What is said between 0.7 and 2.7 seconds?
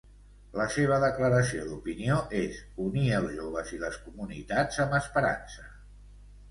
seva declaració d'opinió és